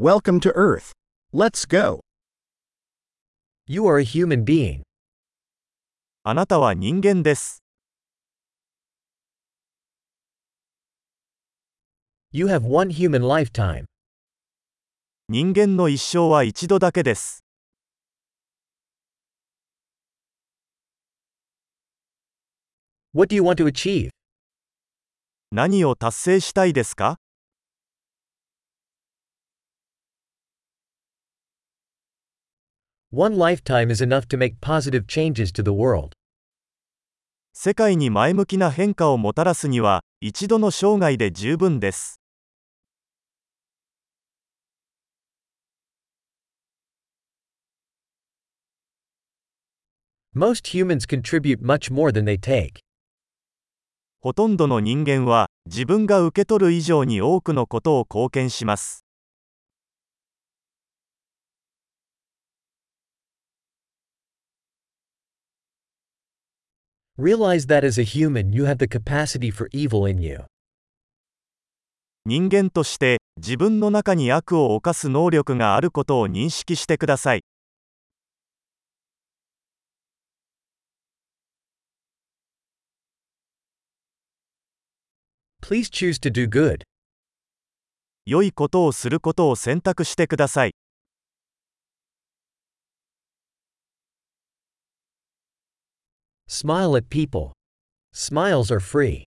[0.00, 0.92] Welcome to Earth.
[1.30, 2.00] Let's go.
[3.66, 4.80] You are a human being.
[6.24, 7.62] あなたは人間です。
[12.32, 13.84] You have one human lifetime.
[15.28, 17.44] 人間の一生は一度だけです。
[23.12, 24.08] What do you want to achieve?
[25.52, 27.18] 何を達成したいですか
[33.12, 36.12] One lifetime is enough to make positive changes to the world.
[37.52, 42.20] 世界に前向きな変化をもたらすには、一度の生涯で十分です。
[50.32, 52.78] Most humans contribute much more than they take.
[54.20, 59.04] ほとんどの人間は、自分が受け取る以上に多くのことを貢献します。
[67.20, 70.46] Realize that as a human you have the capacity for evil in you.
[72.24, 77.42] 人間として、自分の中に悪を犯す能力があることを認識してください。
[85.60, 86.84] Please choose to do good.
[88.24, 90.72] 良いことをすることを選択してください。
[96.52, 97.52] Smile at people.
[98.12, 99.22] Smiles are free.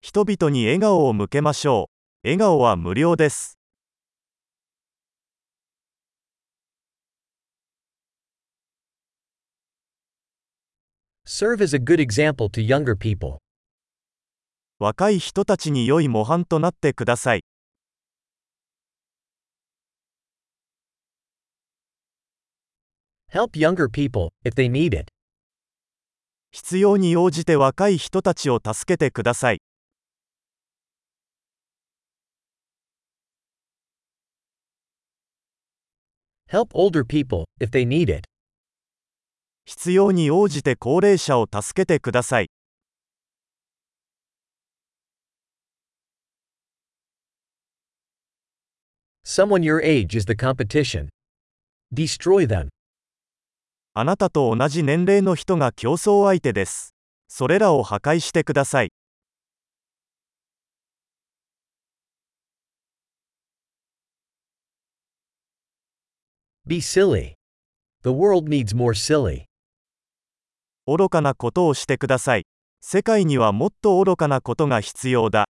[0.00, 1.90] 人々に笑顔を向けましょ
[2.24, 2.28] う。
[2.28, 3.58] 笑顔は無料です。
[11.26, 13.36] Serve as a good example to younger people.
[14.78, 17.44] 若い人たちに良い模範となってください。
[23.30, 25.12] Help younger people, if they need it.
[26.52, 29.62] 必要に応じて若い人たちを助けてください。
[36.48, 38.24] Help older people, if they need it.
[39.64, 42.50] 必要に応じて高齢者を助けてください。
[49.24, 51.08] Someone your age is the competition.
[51.94, 52.68] Destroy them.
[54.00, 56.94] あなたと同じ年齢の人が競争相手です。
[57.28, 58.92] それらを破壊してください。
[66.66, 67.34] Be silly.
[68.02, 69.44] The world needs more silly.
[70.86, 72.46] 愚かなことをしてください。
[72.80, 75.49] 世界にはもっと愚かなことが必要だ。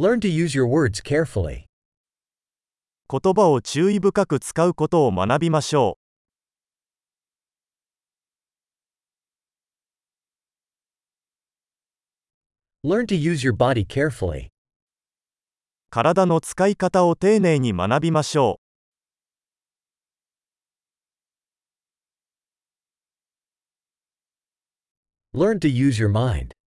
[0.00, 1.64] Learn to use your words carefully.
[3.10, 5.98] 言葉を注意深く使うことを学びましょ
[12.84, 14.46] Learn to use your body carefully.
[14.46, 14.50] う。
[15.90, 18.60] 体の使い方を丁寧に学びましょ
[25.34, 26.57] Learn to use your mind.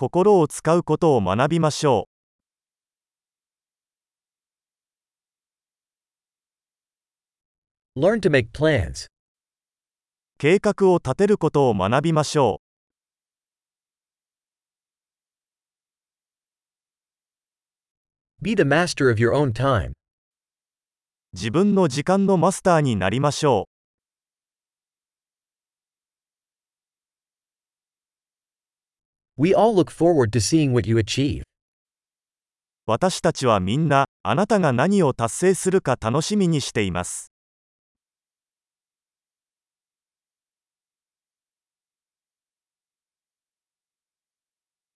[0.00, 0.10] う。
[0.10, 2.08] 心を使うことを学びましょ
[7.96, 9.06] Learn to make plans.
[9.06, 9.08] う。
[10.38, 12.62] 計画を立てることを学びましょ
[18.40, 19.90] Be the master of your own time.
[19.90, 19.92] う。
[21.34, 23.69] 自分の時間のマスターになりましょ
[29.40, 31.44] We all look forward to seeing what you achieve.
[32.84, 37.29] 私たちはみんな、あなたが何を達成するか楽しみにしています。